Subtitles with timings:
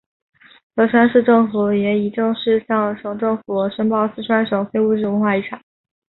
[0.73, 5.61] 乐山市政府也已正式向省政府申报四川省非物质文化遗产。